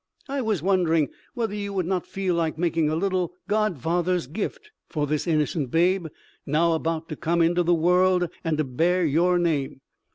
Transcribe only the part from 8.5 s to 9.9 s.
to bare your name.